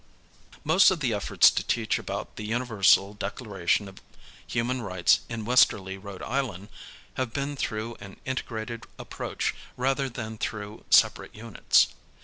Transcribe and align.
Most 0.63 0.89
of 0.89 0.99
the 0.99 1.13
efforts 1.13 1.51
to 1.51 1.63
teach 1.63 1.99
about 1.99 2.35
the 2.35 2.43
Universal 2.43 3.13
Declaration 3.13 3.87
of 3.87 4.01
Human 4.47 4.81
Rights 4.81 5.19
in 5.29 5.45
Westerly, 5.45 5.95
R. 6.03 6.23
I., 6.23 6.67
have 7.17 7.33
been 7.33 7.55
through 7.55 7.97
an 7.99 8.19
integrated 8.25 8.87
approach 8.97 9.53
rather 9.77 10.09
than 10.09 10.39
through 10.39 10.85
separate 10.89 11.35
units. 11.35 11.89